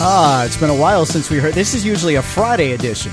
Ah, 0.00 0.44
it's 0.44 0.56
been 0.56 0.70
a 0.70 0.76
while 0.76 1.04
since 1.04 1.28
we 1.28 1.38
heard. 1.38 1.54
This 1.54 1.74
is 1.74 1.84
usually 1.84 2.14
a 2.14 2.22
Friday 2.22 2.70
edition, 2.70 3.10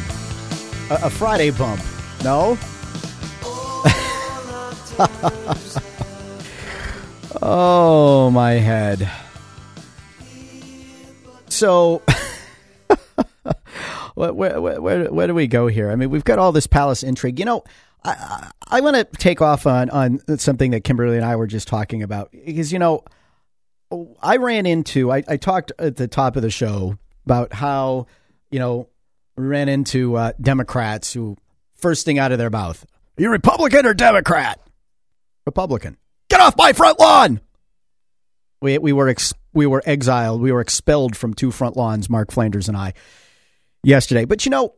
a, 0.91 1.05
a 1.05 1.09
Friday 1.09 1.49
bump. 1.49 1.81
No. 2.23 2.59
oh 7.41 8.29
my 8.31 8.51
head. 8.51 9.09
So, 11.47 12.03
where, 14.13 14.31
where, 14.31 14.61
where, 14.61 15.11
where, 15.11 15.25
do 15.25 15.33
we 15.33 15.47
go 15.47 15.65
here? 15.65 15.89
I 15.89 15.95
mean, 15.95 16.11
we've 16.11 16.23
got 16.23 16.37
all 16.37 16.51
this 16.51 16.67
palace 16.67 17.01
intrigue. 17.01 17.39
You 17.39 17.45
know, 17.45 17.63
I, 18.03 18.11
I, 18.11 18.51
I 18.77 18.81
want 18.81 18.95
to 18.95 19.05
take 19.17 19.41
off 19.41 19.65
on, 19.65 19.89
on 19.89 20.19
something 20.37 20.69
that 20.69 20.83
Kimberly 20.83 21.15
and 21.15 21.25
I 21.25 21.35
were 21.35 21.47
just 21.47 21.67
talking 21.67 22.03
about 22.03 22.29
because, 22.31 22.71
you 22.71 22.77
know, 22.77 23.03
I 24.21 24.37
ran 24.37 24.65
into, 24.65 25.11
I, 25.11 25.23
I 25.27 25.37
talked 25.37 25.71
at 25.79 25.95
the 25.95 26.07
top 26.07 26.35
of 26.35 26.41
the 26.41 26.49
show 26.49 26.97
about 27.25 27.53
how, 27.53 28.07
you 28.51 28.59
know, 28.59 28.89
we 29.37 29.45
ran 29.45 29.69
into 29.69 30.15
uh, 30.15 30.33
Democrats 30.39 31.13
who, 31.13 31.37
first 31.75 32.05
thing 32.05 32.19
out 32.19 32.31
of 32.31 32.37
their 32.37 32.49
mouth, 32.49 32.85
are 33.17 33.21
you 33.21 33.29
Republican 33.29 33.85
or 33.85 33.93
Democrat? 33.93 34.59
Republican. 35.45 35.97
Get 36.29 36.39
off 36.39 36.57
my 36.57 36.73
front 36.73 36.99
lawn. 36.99 37.39
We, 38.61 38.77
we 38.77 38.93
were 38.93 39.07
ex, 39.07 39.33
we 39.53 39.67
were 39.67 39.83
exiled. 39.85 40.41
We 40.41 40.51
were 40.51 40.61
expelled 40.61 41.15
from 41.15 41.33
two 41.33 41.51
front 41.51 41.77
lawns, 41.77 42.09
Mark 42.09 42.31
Flanders 42.31 42.67
and 42.67 42.75
I, 42.75 42.93
yesterday. 43.83 44.25
But 44.25 44.45
you 44.45 44.49
know, 44.49 44.73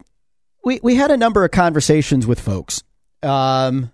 we, 0.63 0.79
we 0.83 0.95
had 0.95 1.11
a 1.11 1.17
number 1.17 1.45
of 1.45 1.51
conversations 1.51 2.27
with 2.27 2.39
folks. 2.39 2.83
Um, 3.23 3.91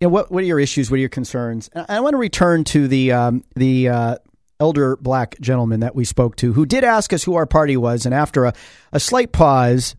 you 0.00 0.08
know, 0.08 0.12
what 0.12 0.30
what 0.30 0.42
are 0.42 0.46
your 0.46 0.60
issues? 0.60 0.90
What 0.90 0.96
are 0.96 1.00
your 1.00 1.08
concerns? 1.08 1.70
And 1.72 1.86
I 1.88 2.00
want 2.00 2.14
to 2.14 2.18
return 2.18 2.64
to 2.64 2.88
the 2.88 3.12
um, 3.12 3.44
the 3.54 3.88
uh, 3.88 4.16
elder 4.62 4.96
black 4.96 5.34
gentleman 5.40 5.80
that 5.80 5.96
we 5.96 6.04
spoke 6.04 6.36
to 6.36 6.52
who 6.52 6.64
did 6.64 6.84
ask 6.84 7.12
us 7.12 7.24
who 7.24 7.34
our 7.34 7.46
party 7.46 7.76
was, 7.76 8.06
and 8.06 8.14
after 8.14 8.44
a, 8.44 8.54
a 8.92 9.00
slight 9.00 9.32
pause, 9.32 9.96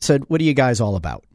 said, 0.00 0.24
"What 0.28 0.40
are 0.40 0.44
you 0.44 0.54
guys 0.54 0.80
all 0.80 0.96
about?" 0.96 1.26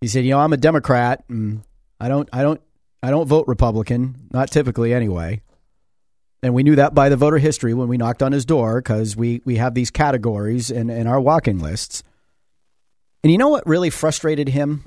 He 0.00 0.08
said, 0.08 0.24
"You 0.24 0.32
know, 0.32 0.40
I'm 0.40 0.52
a 0.52 0.56
Democrat, 0.56 1.22
and 1.28 1.62
I 2.00 2.08
don't, 2.08 2.28
I 2.32 2.42
don't, 2.42 2.60
I 3.04 3.10
don't 3.10 3.28
vote 3.28 3.46
Republican, 3.46 4.28
not 4.32 4.50
typically 4.50 4.92
anyway." 4.92 5.42
And 6.42 6.54
we 6.54 6.64
knew 6.64 6.74
that 6.74 6.92
by 6.92 7.08
the 7.08 7.16
voter 7.16 7.38
history 7.38 7.72
when 7.72 7.86
we 7.86 7.96
knocked 7.96 8.22
on 8.22 8.32
his 8.32 8.44
door 8.44 8.82
because 8.82 9.16
we 9.16 9.42
we 9.44 9.56
have 9.56 9.74
these 9.74 9.92
categories 9.92 10.72
in, 10.72 10.90
in 10.90 11.06
our 11.06 11.20
walking 11.20 11.60
lists. 11.60 12.02
And 13.22 13.30
you 13.30 13.38
know 13.38 13.48
what 13.48 13.66
really 13.66 13.90
frustrated 13.90 14.48
him? 14.48 14.84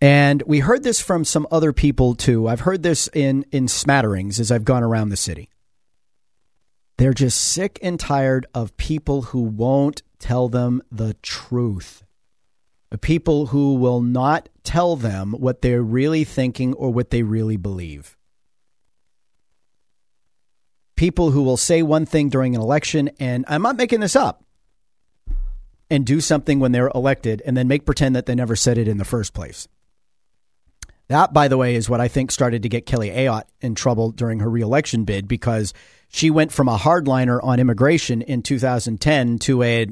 And 0.00 0.42
we 0.46 0.60
heard 0.60 0.82
this 0.82 1.00
from 1.00 1.24
some 1.24 1.46
other 1.50 1.72
people 1.72 2.14
too. 2.14 2.48
I've 2.48 2.60
heard 2.60 2.82
this 2.82 3.08
in, 3.12 3.44
in 3.52 3.68
smatterings 3.68 4.40
as 4.40 4.50
I've 4.50 4.64
gone 4.64 4.82
around 4.82 5.10
the 5.10 5.16
city. 5.16 5.50
They're 6.96 7.12
just 7.12 7.40
sick 7.40 7.78
and 7.82 7.98
tired 7.98 8.46
of 8.54 8.76
people 8.76 9.22
who 9.22 9.40
won't 9.40 10.02
tell 10.18 10.48
them 10.48 10.82
the 10.90 11.14
truth. 11.22 12.02
People 13.00 13.46
who 13.46 13.74
will 13.74 14.00
not 14.00 14.48
tell 14.64 14.96
them 14.96 15.32
what 15.32 15.62
they're 15.62 15.82
really 15.82 16.24
thinking 16.24 16.74
or 16.74 16.90
what 16.90 17.10
they 17.10 17.22
really 17.22 17.56
believe. 17.56 18.16
People 20.96 21.30
who 21.30 21.42
will 21.42 21.56
say 21.56 21.82
one 21.82 22.04
thing 22.04 22.28
during 22.28 22.54
an 22.54 22.60
election, 22.60 23.10
and 23.18 23.44
I'm 23.48 23.62
not 23.62 23.76
making 23.76 24.00
this 24.00 24.16
up, 24.16 24.44
and 25.88 26.04
do 26.04 26.20
something 26.20 26.58
when 26.58 26.72
they're 26.72 26.90
elected 26.94 27.42
and 27.46 27.56
then 27.56 27.68
make 27.68 27.86
pretend 27.86 28.14
that 28.16 28.26
they 28.26 28.34
never 28.34 28.56
said 28.56 28.76
it 28.76 28.88
in 28.88 28.98
the 28.98 29.04
first 29.04 29.32
place. 29.32 29.68
That, 31.10 31.32
by 31.32 31.48
the 31.48 31.56
way, 31.56 31.74
is 31.74 31.90
what 31.90 32.00
I 32.00 32.06
think 32.06 32.30
started 32.30 32.62
to 32.62 32.68
get 32.68 32.86
Kelly 32.86 33.10
Ayotte 33.10 33.48
in 33.60 33.74
trouble 33.74 34.12
during 34.12 34.38
her 34.38 34.48
reelection 34.48 35.02
bid 35.02 35.26
because 35.26 35.74
she 36.08 36.30
went 36.30 36.52
from 36.52 36.68
a 36.68 36.78
hardliner 36.78 37.42
on 37.42 37.58
immigration 37.58 38.22
in 38.22 38.42
2010 38.42 39.40
to 39.40 39.62
a, 39.64 39.88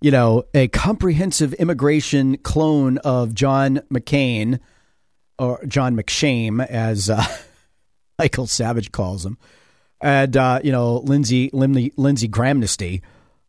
you 0.00 0.10
know, 0.10 0.44
a 0.54 0.68
comprehensive 0.68 1.52
immigration 1.54 2.38
clone 2.38 2.96
of 2.98 3.34
John 3.34 3.82
McCain 3.92 4.60
or 5.38 5.62
John 5.66 5.94
McShame, 5.94 6.64
as 6.66 7.10
uh, 7.10 7.22
Michael 8.18 8.46
Savage 8.46 8.92
calls 8.92 9.26
him, 9.26 9.36
and 10.00 10.34
uh, 10.38 10.60
you 10.64 10.72
know 10.72 11.00
Lindsey 11.00 11.50
Lindsey, 11.52 11.92
Lindsey 11.98 12.28
Grahamnesty 12.28 13.02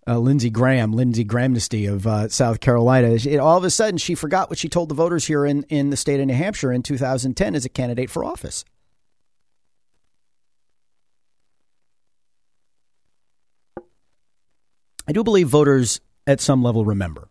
uh, 0.08 0.18
Lindsey 0.18 0.50
Graham, 0.50 0.94
Lindsey 0.94 1.26
Grahamnesty 1.26 1.92
of 1.92 2.06
uh, 2.06 2.30
South 2.30 2.60
Carolina. 2.60 3.10
It, 3.10 3.38
all 3.38 3.58
of 3.58 3.64
a 3.64 3.70
sudden, 3.70 3.98
she 3.98 4.16
forgot 4.16 4.50
what 4.50 4.60
she 4.60 4.70
told 4.70 4.90
the 4.90 4.96
voters 4.96 5.26
here 5.26 5.46
in, 5.46 5.64
in 5.64 5.90
the 5.90 5.98
state 5.98 6.20
of 6.20 6.28
New 6.28 6.34
Hampshire 6.34 6.72
in 6.72 6.84
2010 6.84 7.56
as 7.56 7.66
a 7.66 7.70
candidate 7.70 8.10
for 8.10 8.24
office. 8.24 8.66
I 15.08 15.12
do 15.12 15.24
believe 15.24 15.48
voters 15.48 16.00
at 16.26 16.40
some 16.40 16.64
level 16.64 16.86
remember. 16.86 17.28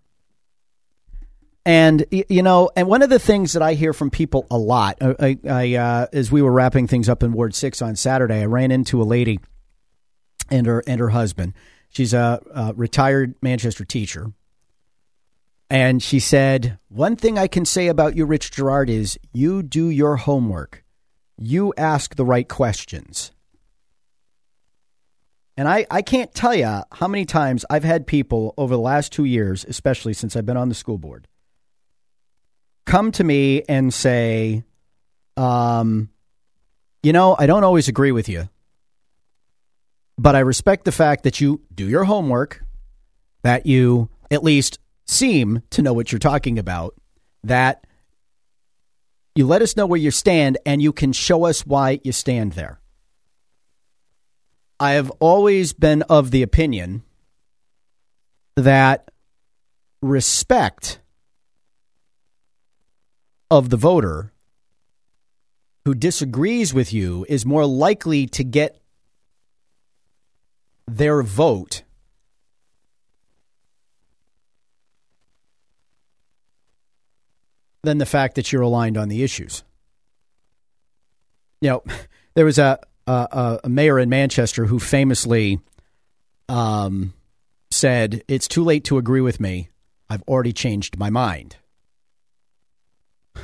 And 1.64 2.04
you 2.10 2.42
know, 2.42 2.70
and 2.74 2.88
one 2.88 3.02
of 3.02 3.10
the 3.10 3.20
things 3.20 3.52
that 3.52 3.62
I 3.62 3.74
hear 3.74 3.92
from 3.92 4.10
people 4.10 4.48
a 4.50 4.58
lot, 4.58 4.98
uh, 5.00 5.14
I, 5.20 5.38
I 5.48 5.74
uh, 5.76 6.06
as 6.12 6.32
we 6.32 6.42
were 6.42 6.50
wrapping 6.50 6.88
things 6.88 7.08
up 7.08 7.22
in 7.22 7.32
Ward 7.32 7.54
Six 7.54 7.80
on 7.80 7.94
Saturday, 7.94 8.42
I 8.42 8.46
ran 8.46 8.72
into 8.72 9.00
a 9.00 9.04
lady 9.04 9.38
and 10.50 10.66
her 10.66 10.82
and 10.88 10.98
her 10.98 11.10
husband, 11.10 11.54
She's 11.92 12.14
a, 12.14 12.42
a 12.54 12.72
retired 12.74 13.34
Manchester 13.42 13.84
teacher. 13.84 14.32
And 15.68 16.02
she 16.02 16.20
said, 16.20 16.78
One 16.88 17.16
thing 17.16 17.38
I 17.38 17.46
can 17.46 17.64
say 17.64 17.88
about 17.88 18.16
you, 18.16 18.24
Rich 18.24 18.50
Girard, 18.50 18.90
is 18.90 19.18
you 19.32 19.62
do 19.62 19.88
your 19.88 20.16
homework. 20.16 20.84
You 21.38 21.72
ask 21.76 22.14
the 22.14 22.24
right 22.24 22.48
questions. 22.48 23.32
And 25.56 25.68
I, 25.68 25.86
I 25.90 26.00
can't 26.00 26.34
tell 26.34 26.54
you 26.54 26.82
how 26.92 27.08
many 27.08 27.26
times 27.26 27.64
I've 27.68 27.84
had 27.84 28.06
people 28.06 28.54
over 28.56 28.74
the 28.74 28.80
last 28.80 29.12
two 29.12 29.24
years, 29.24 29.66
especially 29.68 30.14
since 30.14 30.34
I've 30.34 30.46
been 30.46 30.56
on 30.56 30.70
the 30.70 30.74
school 30.74 30.96
board, 30.96 31.28
come 32.86 33.12
to 33.12 33.24
me 33.24 33.62
and 33.68 33.92
say, 33.92 34.64
um, 35.36 36.08
you 37.02 37.12
know, 37.12 37.36
I 37.38 37.46
don't 37.46 37.64
always 37.64 37.88
agree 37.88 38.12
with 38.12 38.30
you, 38.30 38.48
but 40.18 40.36
I 40.36 40.40
respect 40.40 40.84
the 40.84 40.92
fact 40.92 41.24
that 41.24 41.40
you 41.40 41.60
do 41.74 41.88
your 41.88 42.04
homework, 42.04 42.64
that 43.42 43.66
you 43.66 44.10
at 44.30 44.44
least 44.44 44.78
seem 45.06 45.62
to 45.70 45.82
know 45.82 45.92
what 45.92 46.12
you're 46.12 46.18
talking 46.18 46.58
about, 46.58 46.94
that 47.44 47.86
you 49.34 49.46
let 49.46 49.62
us 49.62 49.76
know 49.76 49.86
where 49.86 49.98
you 49.98 50.10
stand 50.10 50.58
and 50.66 50.82
you 50.82 50.92
can 50.92 51.12
show 51.12 51.44
us 51.44 51.66
why 51.66 52.00
you 52.04 52.12
stand 52.12 52.52
there. 52.52 52.80
I 54.78 54.92
have 54.92 55.10
always 55.20 55.72
been 55.72 56.02
of 56.02 56.30
the 56.30 56.42
opinion 56.42 57.02
that 58.56 59.10
respect 60.02 60.98
of 63.50 63.70
the 63.70 63.76
voter 63.76 64.32
who 65.84 65.94
disagrees 65.94 66.74
with 66.74 66.92
you 66.92 67.24
is 67.28 67.46
more 67.46 67.64
likely 67.64 68.26
to 68.26 68.44
get 68.44 68.81
their 70.96 71.22
vote 71.22 71.82
than 77.82 77.98
the 77.98 78.06
fact 78.06 78.36
that 78.36 78.52
you're 78.52 78.62
aligned 78.62 78.96
on 78.96 79.08
the 79.08 79.22
issues. 79.22 79.64
You 81.60 81.70
know, 81.70 81.82
there 82.34 82.44
was 82.44 82.58
a 82.58 82.78
a, 83.06 83.60
a 83.64 83.68
mayor 83.68 83.98
in 83.98 84.08
Manchester 84.08 84.64
who 84.66 84.78
famously 84.78 85.58
um, 86.48 87.12
said, 87.70 88.22
"It's 88.28 88.46
too 88.46 88.62
late 88.62 88.84
to 88.84 88.98
agree 88.98 89.20
with 89.20 89.40
me. 89.40 89.70
I've 90.08 90.22
already 90.22 90.52
changed 90.52 90.98
my 90.98 91.10
mind." 91.10 91.56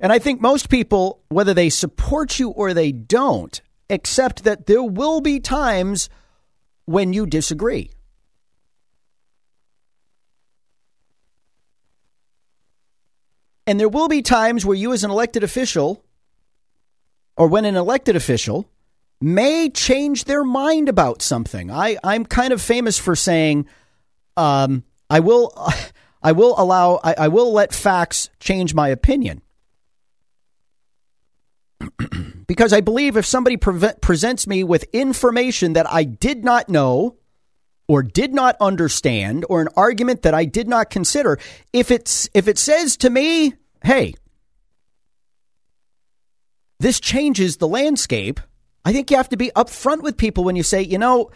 and 0.00 0.12
I 0.12 0.20
think 0.20 0.40
most 0.40 0.68
people, 0.68 1.20
whether 1.30 1.54
they 1.54 1.70
support 1.70 2.38
you 2.38 2.50
or 2.50 2.72
they 2.74 2.92
don't, 2.92 3.60
except 3.90 4.44
that 4.44 4.66
there 4.66 4.82
will 4.82 5.20
be 5.20 5.40
times 5.40 6.08
when 6.86 7.12
you 7.12 7.26
disagree. 7.26 7.90
And 13.66 13.78
there 13.78 13.88
will 13.88 14.08
be 14.08 14.22
times 14.22 14.64
where 14.64 14.76
you, 14.76 14.92
as 14.92 15.04
an 15.04 15.10
elected 15.10 15.44
official, 15.44 16.04
or 17.36 17.46
when 17.46 17.64
an 17.64 17.76
elected 17.76 18.16
official 18.16 18.68
may 19.20 19.68
change 19.68 20.24
their 20.24 20.42
mind 20.42 20.88
about 20.88 21.22
something. 21.22 21.70
I, 21.70 21.96
I'm 22.02 22.24
kind 22.24 22.52
of 22.52 22.60
famous 22.60 22.98
for 22.98 23.14
saying, 23.14 23.66
um, 24.36 24.82
I 25.08 25.20
will, 25.20 25.52
I 26.22 26.32
will 26.32 26.54
allow, 26.58 27.00
I, 27.04 27.14
I 27.18 27.28
will 27.28 27.52
let 27.52 27.72
facts 27.72 28.30
change 28.40 28.74
my 28.74 28.88
opinion. 28.88 29.42
because 32.46 32.72
I 32.72 32.80
believe 32.80 33.16
if 33.16 33.26
somebody 33.26 33.56
pre- 33.56 33.92
presents 34.00 34.46
me 34.46 34.64
with 34.64 34.84
information 34.92 35.72
that 35.74 35.90
I 35.90 36.04
did 36.04 36.44
not 36.44 36.68
know 36.68 37.16
or 37.88 38.02
did 38.02 38.32
not 38.32 38.56
understand 38.60 39.44
or 39.48 39.60
an 39.60 39.68
argument 39.76 40.22
that 40.22 40.34
I 40.34 40.44
did 40.44 40.68
not 40.68 40.90
consider, 40.90 41.38
if 41.72 41.90
it's 41.90 42.28
if 42.34 42.48
it 42.48 42.58
says 42.58 42.96
to 42.98 43.10
me, 43.10 43.54
"Hey, 43.82 44.14
this 46.78 47.00
changes 47.00 47.56
the 47.56 47.68
landscape 47.68 48.40
I 48.84 48.92
think 48.92 49.10
you 49.10 49.16
have 49.16 49.28
to 49.30 49.36
be 49.36 49.50
upfront 49.54 50.02
with 50.02 50.16
people 50.16 50.44
when 50.44 50.56
you 50.56 50.62
say, 50.62 50.82
you 50.82 50.98
know, 50.98 51.30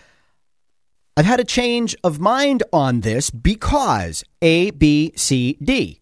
I've 1.17 1.27
had 1.27 1.41
a 1.41 1.45
change 1.45 1.95
of 2.03 2.19
mind 2.19 2.63
on 2.73 3.03
this 3.03 3.31
because 3.31 4.25
A, 4.43 4.71
B, 4.71 5.13
C, 5.17 5.59
D. 5.63 6.01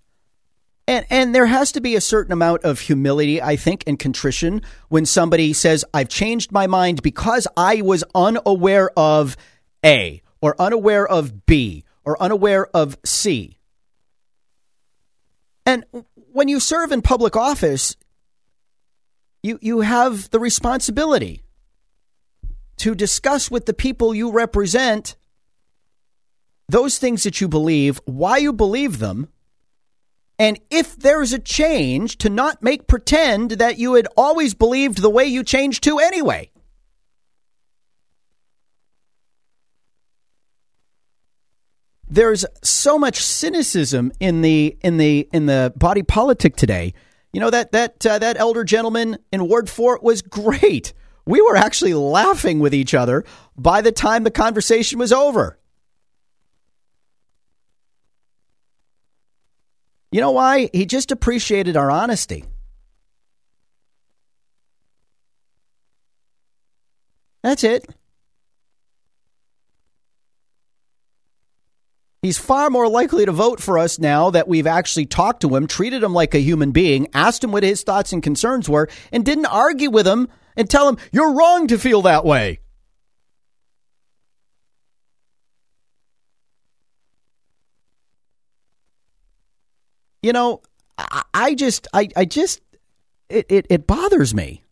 And, 0.88 1.06
and 1.10 1.34
there 1.34 1.46
has 1.46 1.72
to 1.72 1.80
be 1.80 1.94
a 1.94 2.00
certain 2.00 2.32
amount 2.32 2.64
of 2.64 2.80
humility, 2.80 3.40
I 3.40 3.56
think, 3.56 3.84
and 3.86 3.98
contrition 3.98 4.62
when 4.88 5.06
somebody 5.06 5.52
says, 5.52 5.84
I've 5.94 6.08
changed 6.08 6.50
my 6.50 6.66
mind 6.66 7.02
because 7.02 7.46
I 7.56 7.82
was 7.82 8.02
unaware 8.14 8.90
of 8.96 9.36
A, 9.84 10.22
or 10.40 10.56
unaware 10.58 11.06
of 11.06 11.46
B, 11.46 11.84
or 12.04 12.20
unaware 12.20 12.66
of 12.74 12.98
C. 13.04 13.58
And 15.64 15.84
when 16.32 16.48
you 16.48 16.58
serve 16.58 16.90
in 16.90 17.00
public 17.00 17.36
office, 17.36 17.96
you, 19.42 19.58
you 19.62 19.80
have 19.80 20.30
the 20.30 20.40
responsibility 20.40 21.42
to 22.78 22.96
discuss 22.96 23.50
with 23.50 23.66
the 23.66 23.74
people 23.74 24.14
you 24.14 24.32
represent 24.32 25.14
those 26.68 26.98
things 26.98 27.22
that 27.22 27.40
you 27.40 27.46
believe, 27.46 28.00
why 28.04 28.38
you 28.38 28.52
believe 28.52 28.98
them, 28.98 29.28
and 30.42 30.58
if 30.70 30.96
there's 30.96 31.32
a 31.32 31.38
change, 31.38 32.18
to 32.18 32.28
not 32.28 32.64
make 32.64 32.88
pretend 32.88 33.52
that 33.52 33.78
you 33.78 33.94
had 33.94 34.08
always 34.16 34.54
believed 34.54 35.00
the 35.00 35.08
way 35.08 35.24
you 35.24 35.44
changed 35.44 35.84
to 35.84 36.00
anyway. 36.00 36.50
There's 42.10 42.44
so 42.64 42.98
much 42.98 43.22
cynicism 43.22 44.10
in 44.18 44.42
the 44.42 44.76
in 44.82 44.96
the 44.96 45.28
in 45.32 45.46
the 45.46 45.72
body 45.76 46.02
politic 46.02 46.56
today. 46.56 46.92
You 47.32 47.38
know 47.38 47.50
that 47.50 47.70
that 47.70 48.04
uh, 48.04 48.18
that 48.18 48.36
elder 48.36 48.64
gentleman 48.64 49.18
in 49.30 49.46
Ward 49.46 49.70
Four 49.70 50.00
was 50.02 50.22
great. 50.22 50.92
We 51.24 51.40
were 51.40 51.54
actually 51.54 51.94
laughing 51.94 52.58
with 52.58 52.74
each 52.74 52.94
other 52.94 53.24
by 53.56 53.80
the 53.80 53.92
time 53.92 54.24
the 54.24 54.32
conversation 54.32 54.98
was 54.98 55.12
over. 55.12 55.56
You 60.12 60.20
know 60.20 60.32
why? 60.32 60.68
He 60.72 60.84
just 60.84 61.10
appreciated 61.10 61.76
our 61.76 61.90
honesty. 61.90 62.44
That's 67.42 67.64
it. 67.64 67.86
He's 72.20 72.38
far 72.38 72.70
more 72.70 72.88
likely 72.88 73.24
to 73.24 73.32
vote 73.32 73.58
for 73.58 73.78
us 73.78 73.98
now 73.98 74.30
that 74.30 74.46
we've 74.46 74.66
actually 74.68 75.06
talked 75.06 75.40
to 75.40 75.56
him, 75.56 75.66
treated 75.66 76.04
him 76.04 76.12
like 76.14 76.34
a 76.34 76.40
human 76.40 76.70
being, 76.70 77.08
asked 77.14 77.42
him 77.42 77.50
what 77.50 77.64
his 77.64 77.82
thoughts 77.82 78.12
and 78.12 78.22
concerns 78.22 78.68
were, 78.68 78.88
and 79.10 79.24
didn't 79.24 79.46
argue 79.46 79.90
with 79.90 80.06
him 80.06 80.28
and 80.56 80.70
tell 80.70 80.88
him, 80.88 80.98
you're 81.10 81.32
wrong 81.32 81.66
to 81.66 81.78
feel 81.78 82.02
that 82.02 82.24
way. 82.24 82.60
You 90.22 90.32
know, 90.32 90.62
I, 90.96 91.22
I 91.34 91.54
just, 91.54 91.88
I, 91.92 92.08
I 92.16 92.24
just, 92.24 92.60
it, 93.28 93.46
it, 93.48 93.66
it 93.68 93.86
bothers 93.86 94.34
me. 94.34 94.62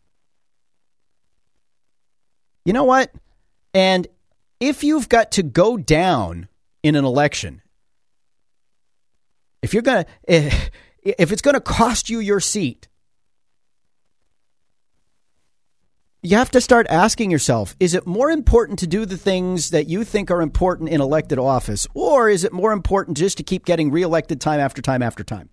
You 2.65 2.73
know 2.73 2.85
what? 2.85 3.13
And 3.75 4.07
if 4.61 4.85
you've 4.85 5.09
got 5.09 5.33
to 5.33 5.43
go 5.43 5.77
down 5.77 6.49
in 6.83 6.95
an 6.95 7.05
election, 7.05 7.63
if 9.63 9.73
you're 9.75 9.83
going 9.83 10.05
to, 10.29 10.71
if, 11.03 11.33
it's 11.33 11.43
going 11.43 11.55
to 11.55 11.61
cost 11.61 12.11
you 12.11 12.21
your 12.21 12.41
seat, 12.41 12.89
you 16.23 16.37
have 16.37 16.51
to 16.51 16.61
start 16.61 16.87
asking 16.91 17.31
yourself 17.31 17.75
is 17.81 17.95
it 17.95 18.07
more 18.07 18.31
important 18.31 18.79
to 18.81 18.87
do 18.87 19.07
the 19.07 19.17
things 19.17 19.71
that 19.71 19.89
you 19.89 20.05
think 20.05 20.31
are 20.31 20.43
important 20.43 20.91
in 20.91 21.01
elected 21.01 21.39
office, 21.39 21.87
or 21.95 22.29
is 22.29 22.45
it 22.45 22.53
more 22.53 22.73
important 22.73 23.17
just 23.17 23.39
to 23.39 23.43
keep 23.43 23.65
getting 23.65 23.91
reelected 23.91 24.41
time 24.41 24.61
after 24.61 24.83
time 24.83 25.03
after 25.03 25.25
time? 25.25 25.49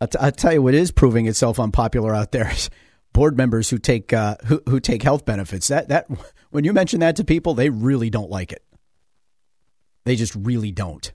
I'll, 0.00 0.32
tell 0.32 0.52
you 0.52 0.60
what 0.60 0.74
is 0.74 0.90
proving 0.90 1.26
itself 1.26 1.58
unpopular 1.58 2.14
out 2.14 2.30
there 2.30 2.50
is 2.50 2.68
board 3.14 3.38
members 3.38 3.70
who 3.70 3.78
take 3.78 4.12
uh, 4.12 4.36
who, 4.46 4.62
who 4.68 4.80
take 4.80 5.02
health 5.02 5.24
benefits. 5.24 5.68
That 5.68 5.88
that 5.88 6.06
when 6.50 6.64
you 6.64 6.72
mention 6.72 7.00
that 7.00 7.16
to 7.16 7.24
people, 7.24 7.54
they 7.54 7.70
really 7.70 8.10
don't 8.10 8.30
like 8.30 8.52
it. 8.52 8.62
They 10.04 10.16
just 10.16 10.34
really 10.34 10.72
don't. 10.72 11.10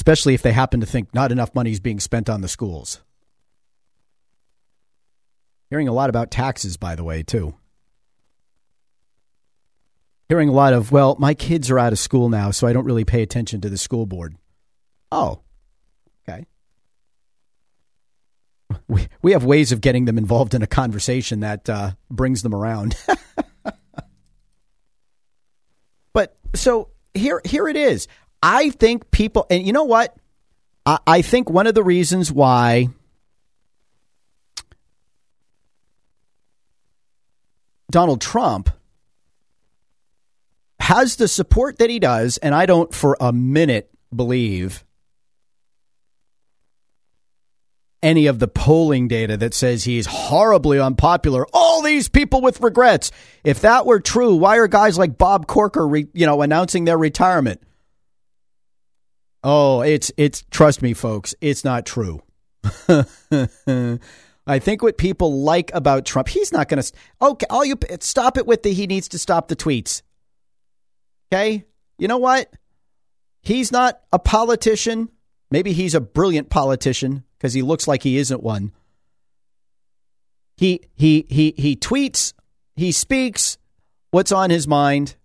Especially 0.00 0.32
if 0.32 0.40
they 0.40 0.52
happen 0.52 0.80
to 0.80 0.86
think 0.86 1.14
not 1.14 1.30
enough 1.30 1.54
money 1.54 1.70
is 1.70 1.78
being 1.78 2.00
spent 2.00 2.30
on 2.30 2.40
the 2.40 2.48
schools. 2.48 3.02
Hearing 5.68 5.88
a 5.88 5.92
lot 5.92 6.08
about 6.08 6.30
taxes, 6.30 6.78
by 6.78 6.94
the 6.94 7.04
way, 7.04 7.22
too. 7.22 7.54
Hearing 10.30 10.48
a 10.48 10.52
lot 10.52 10.72
of, 10.72 10.90
well, 10.90 11.16
my 11.18 11.34
kids 11.34 11.70
are 11.70 11.78
out 11.78 11.92
of 11.92 11.98
school 11.98 12.30
now, 12.30 12.50
so 12.50 12.66
I 12.66 12.72
don't 12.72 12.86
really 12.86 13.04
pay 13.04 13.20
attention 13.20 13.60
to 13.60 13.68
the 13.68 13.76
school 13.76 14.06
board. 14.06 14.36
Oh, 15.12 15.42
okay. 16.26 16.46
We, 18.88 19.06
we 19.20 19.32
have 19.32 19.44
ways 19.44 19.70
of 19.70 19.82
getting 19.82 20.06
them 20.06 20.16
involved 20.16 20.54
in 20.54 20.62
a 20.62 20.66
conversation 20.66 21.40
that 21.40 21.68
uh, 21.68 21.90
brings 22.08 22.42
them 22.42 22.54
around. 22.54 22.96
but 26.14 26.38
so 26.54 26.88
here, 27.12 27.42
here 27.44 27.68
it 27.68 27.76
is. 27.76 28.08
I 28.42 28.70
think 28.70 29.10
people, 29.10 29.46
and 29.50 29.66
you 29.66 29.72
know 29.72 29.84
what? 29.84 30.16
I, 30.86 30.98
I 31.06 31.22
think 31.22 31.50
one 31.50 31.66
of 31.66 31.74
the 31.74 31.82
reasons 31.82 32.32
why 32.32 32.88
Donald 37.90 38.20
Trump 38.20 38.70
has 40.78 41.16
the 41.16 41.28
support 41.28 41.78
that 41.78 41.90
he 41.90 41.98
does, 41.98 42.38
and 42.38 42.54
I 42.54 42.66
don't 42.66 42.94
for 42.94 43.16
a 43.20 43.32
minute 43.32 43.90
believe 44.14 44.84
any 48.02 48.26
of 48.26 48.38
the 48.38 48.48
polling 48.48 49.08
data 49.08 49.36
that 49.36 49.54
says 49.54 49.84
he's 49.84 50.06
horribly 50.06 50.80
unpopular. 50.80 51.46
All 51.52 51.82
these 51.82 52.08
people 52.08 52.40
with 52.40 52.60
regrets. 52.60 53.12
If 53.44 53.60
that 53.60 53.86
were 53.86 54.00
true, 54.00 54.34
why 54.34 54.56
are 54.56 54.68
guys 54.68 54.96
like 54.96 55.18
Bob 55.18 55.46
Corker, 55.46 55.86
re, 55.86 56.06
you 56.14 56.26
know, 56.26 56.42
announcing 56.42 56.86
their 56.86 56.98
retirement? 56.98 57.60
Oh, 59.42 59.80
it's 59.80 60.12
it's 60.16 60.44
trust 60.50 60.82
me 60.82 60.92
folks, 60.94 61.34
it's 61.40 61.64
not 61.64 61.86
true. 61.86 62.22
I 64.46 64.58
think 64.58 64.82
what 64.82 64.98
people 64.98 65.42
like 65.42 65.70
about 65.74 66.04
Trump, 66.04 66.28
he's 66.28 66.52
not 66.52 66.68
going 66.68 66.82
to 66.82 66.92
Okay, 67.22 67.46
all 67.48 67.64
you 67.64 67.76
stop 68.00 68.36
it 68.36 68.46
with 68.46 68.62
the 68.62 68.72
he 68.72 68.86
needs 68.86 69.08
to 69.08 69.18
stop 69.18 69.48
the 69.48 69.56
tweets. 69.56 70.02
Okay? 71.32 71.64
You 71.98 72.08
know 72.08 72.18
what? 72.18 72.52
He's 73.42 73.72
not 73.72 74.00
a 74.12 74.18
politician. 74.18 75.08
Maybe 75.50 75.72
he's 75.72 75.94
a 75.94 76.00
brilliant 76.00 76.50
politician 76.50 77.24
because 77.38 77.54
he 77.54 77.62
looks 77.62 77.88
like 77.88 78.02
he 78.02 78.18
isn't 78.18 78.42
one. 78.42 78.72
He 80.56 80.82
he 80.94 81.26
he 81.28 81.54
he 81.56 81.76
tweets, 81.76 82.34
he 82.76 82.92
speaks 82.92 83.56
what's 84.10 84.32
on 84.32 84.50
his 84.50 84.68
mind. 84.68 85.16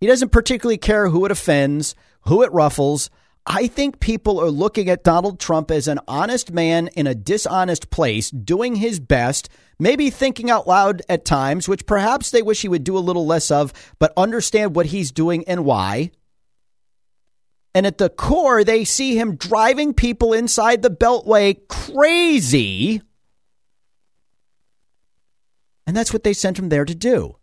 He 0.00 0.06
doesn't 0.06 0.30
particularly 0.30 0.78
care 0.78 1.08
who 1.08 1.24
it 1.24 1.32
offends, 1.32 1.94
who 2.22 2.42
it 2.42 2.52
ruffles. 2.52 3.10
I 3.46 3.66
think 3.66 3.98
people 3.98 4.38
are 4.40 4.50
looking 4.50 4.88
at 4.88 5.02
Donald 5.02 5.40
Trump 5.40 5.70
as 5.70 5.88
an 5.88 5.98
honest 6.06 6.52
man 6.52 6.88
in 6.88 7.06
a 7.06 7.14
dishonest 7.14 7.90
place, 7.90 8.30
doing 8.30 8.76
his 8.76 9.00
best, 9.00 9.48
maybe 9.80 10.10
thinking 10.10 10.48
out 10.48 10.68
loud 10.68 11.02
at 11.08 11.24
times, 11.24 11.68
which 11.68 11.86
perhaps 11.86 12.30
they 12.30 12.42
wish 12.42 12.62
he 12.62 12.68
would 12.68 12.84
do 12.84 12.96
a 12.96 13.00
little 13.00 13.26
less 13.26 13.50
of, 13.50 13.72
but 13.98 14.12
understand 14.16 14.76
what 14.76 14.86
he's 14.86 15.10
doing 15.10 15.44
and 15.48 15.64
why. 15.64 16.12
And 17.74 17.86
at 17.86 17.98
the 17.98 18.10
core, 18.10 18.62
they 18.62 18.84
see 18.84 19.18
him 19.18 19.36
driving 19.36 19.92
people 19.92 20.32
inside 20.32 20.82
the 20.82 20.90
Beltway 20.90 21.66
crazy. 21.68 23.02
And 25.86 25.96
that's 25.96 26.12
what 26.12 26.22
they 26.22 26.32
sent 26.32 26.58
him 26.58 26.68
there 26.68 26.84
to 26.84 26.94
do. 26.94 27.36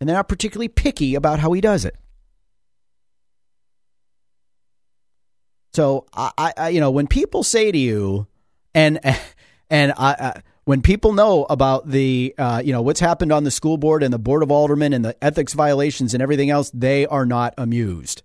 And 0.00 0.08
they're 0.08 0.16
not 0.16 0.28
particularly 0.28 0.68
picky 0.68 1.14
about 1.14 1.40
how 1.40 1.52
he 1.52 1.60
does 1.60 1.84
it. 1.84 1.96
So 5.74 6.06
I, 6.14 6.52
I, 6.56 6.68
you 6.68 6.80
know, 6.80 6.92
when 6.92 7.08
people 7.08 7.42
say 7.42 7.72
to 7.72 7.78
you, 7.78 8.26
and 8.74 9.00
and 9.70 9.92
I, 9.92 10.14
I 10.18 10.42
when 10.64 10.80
people 10.80 11.12
know 11.12 11.44
about 11.50 11.90
the, 11.90 12.34
uh, 12.38 12.62
you 12.64 12.72
know, 12.72 12.80
what's 12.80 13.00
happened 13.00 13.32
on 13.32 13.44
the 13.44 13.50
school 13.50 13.76
board 13.76 14.02
and 14.02 14.14
the 14.14 14.18
board 14.18 14.42
of 14.42 14.50
aldermen 14.50 14.94
and 14.94 15.04
the 15.04 15.22
ethics 15.22 15.52
violations 15.52 16.14
and 16.14 16.22
everything 16.22 16.48
else, 16.48 16.70
they 16.72 17.06
are 17.06 17.26
not 17.26 17.52
amused. 17.58 18.22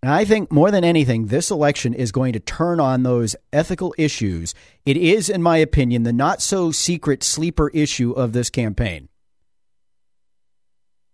And 0.00 0.12
I 0.12 0.24
think 0.24 0.52
more 0.52 0.70
than 0.70 0.84
anything, 0.84 1.26
this 1.26 1.50
election 1.50 1.92
is 1.94 2.12
going 2.12 2.34
to 2.34 2.40
turn 2.40 2.78
on 2.78 3.02
those 3.02 3.34
ethical 3.52 3.94
issues. 3.98 4.54
It 4.84 4.96
is, 4.96 5.28
in 5.28 5.42
my 5.42 5.56
opinion, 5.56 6.04
the 6.04 6.12
not 6.12 6.40
so 6.40 6.70
secret 6.70 7.24
sleeper 7.24 7.68
issue 7.70 8.12
of 8.12 8.32
this 8.32 8.50
campaign. 8.50 9.08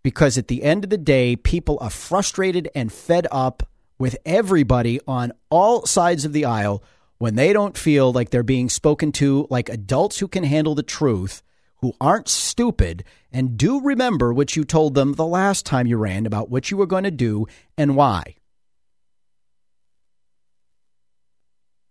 Because 0.02 0.36
at 0.36 0.48
the 0.48 0.62
end 0.62 0.84
of 0.84 0.90
the 0.90 0.98
day, 0.98 1.36
people 1.36 1.78
are 1.80 1.90
frustrated 1.90 2.70
and 2.74 2.92
fed 2.92 3.26
up 3.30 3.62
with 3.98 4.16
everybody 4.24 5.00
on 5.06 5.32
all 5.50 5.86
sides 5.86 6.24
of 6.24 6.32
the 6.32 6.44
aisle 6.44 6.82
when 7.18 7.34
they 7.34 7.52
don't 7.52 7.76
feel 7.76 8.12
like 8.12 8.30
they're 8.30 8.42
being 8.42 8.68
spoken 8.68 9.10
to 9.12 9.46
like 9.50 9.68
adults 9.68 10.18
who 10.18 10.28
can 10.28 10.44
handle 10.44 10.74
the 10.74 10.82
truth, 10.82 11.42
who 11.76 11.92
aren't 12.00 12.28
stupid, 12.28 13.04
and 13.32 13.58
do 13.58 13.80
remember 13.80 14.32
what 14.32 14.54
you 14.54 14.64
told 14.64 14.94
them 14.94 15.14
the 15.14 15.26
last 15.26 15.66
time 15.66 15.86
you 15.86 15.96
ran 15.96 16.26
about 16.26 16.48
what 16.50 16.70
you 16.70 16.76
were 16.76 16.86
going 16.86 17.04
to 17.04 17.10
do 17.10 17.46
and 17.76 17.96
why. 17.96 18.36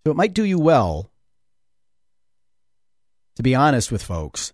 So 0.05 0.11
it 0.11 0.17
might 0.17 0.33
do 0.33 0.43
you 0.43 0.59
well 0.59 1.11
to 3.37 3.43
be 3.43 3.53
honest 3.53 3.91
with 3.91 4.01
folks. 4.01 4.51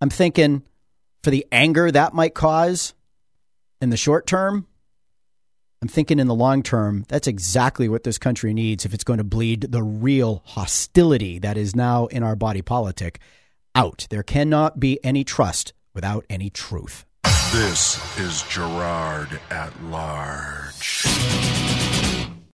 I'm 0.00 0.10
thinking 0.10 0.64
for 1.22 1.30
the 1.30 1.46
anger 1.52 1.88
that 1.88 2.14
might 2.14 2.34
cause 2.34 2.94
in 3.80 3.90
the 3.90 3.96
short 3.96 4.26
term, 4.26 4.66
I'm 5.84 5.88
thinking 5.88 6.18
in 6.18 6.28
the 6.28 6.34
long 6.34 6.62
term, 6.62 7.04
that's 7.08 7.28
exactly 7.28 7.90
what 7.90 8.04
this 8.04 8.16
country 8.16 8.54
needs 8.54 8.86
if 8.86 8.94
it's 8.94 9.04
going 9.04 9.18
to 9.18 9.22
bleed 9.22 9.66
the 9.70 9.82
real 9.82 10.40
hostility 10.46 11.38
that 11.40 11.58
is 11.58 11.76
now 11.76 12.06
in 12.06 12.22
our 12.22 12.34
body 12.34 12.62
politic 12.62 13.20
out. 13.74 14.06
There 14.08 14.22
cannot 14.22 14.80
be 14.80 14.98
any 15.04 15.24
trust 15.24 15.74
without 15.92 16.24
any 16.30 16.48
truth. 16.48 17.04
This 17.52 18.18
is 18.18 18.44
Girard 18.44 19.38
at 19.50 19.78
Large. 19.82 21.04